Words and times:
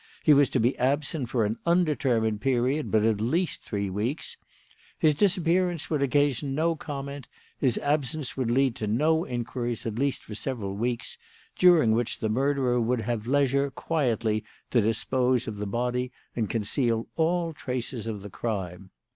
He 0.23 0.33
was 0.33 0.49
to 0.49 0.59
be 0.59 0.75
absent 0.79 1.29
for 1.29 1.45
an 1.45 1.59
undetermined 1.63 2.41
period, 2.41 2.89
but 2.89 3.03
at 3.03 3.21
least 3.21 3.61
three 3.63 3.87
weeks. 3.87 4.35
His 4.97 5.13
disappearance 5.13 5.91
would 5.91 6.01
occasion 6.01 6.55
no 6.55 6.75
comment; 6.75 7.27
his 7.59 7.77
absence 7.77 8.35
would 8.35 8.49
lead 8.49 8.75
to 8.77 8.87
no 8.87 9.25
inquiries, 9.27 9.85
at 9.85 9.99
least 9.99 10.23
for 10.23 10.33
several 10.33 10.73
weeks, 10.75 11.19
during 11.55 11.91
which 11.91 12.17
the 12.17 12.29
murderer 12.29 12.81
would 12.81 13.01
have 13.01 13.27
leisure 13.27 13.69
quietly 13.69 14.43
to 14.71 14.81
dispose 14.81 15.47
of 15.47 15.57
the 15.57 15.67
body 15.67 16.11
and 16.35 16.49
conceal 16.49 17.05
all 17.15 17.53
traces 17.53 18.07
of 18.07 18.23
the 18.23 18.29
crime. 18.31 18.89